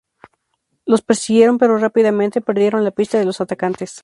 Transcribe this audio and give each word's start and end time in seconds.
Los 0.87 1.03
persiguieron, 1.03 1.59
pero 1.59 1.77
rápidamente 1.77 2.41
perdieron 2.41 2.83
la 2.83 2.89
pista 2.89 3.19
de 3.19 3.25
los 3.25 3.39
atacantes. 3.39 3.99